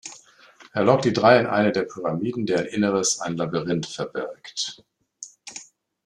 [0.73, 4.83] Er lockt die Drei in eine der Pyramiden, deren Inneres ein Labyrinth verbirgt.